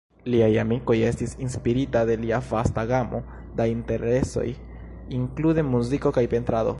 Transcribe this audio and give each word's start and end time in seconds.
Liaj 0.33 0.53
amikoj 0.61 0.95
estis 1.09 1.33
inspirita 1.47 2.01
de 2.09 2.15
lia 2.23 2.39
vasta 2.51 2.85
gamo 2.91 3.21
da 3.59 3.67
interesoj, 3.75 4.47
inklude 5.19 5.67
muziko 5.73 6.17
kaj 6.19 6.25
pentrado. 6.37 6.69